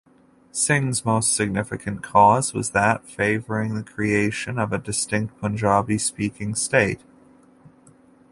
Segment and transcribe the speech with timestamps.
[0.51, 7.01] Singh's most significant cause was that favouring the creation of a distinct Punjabi-speaking state.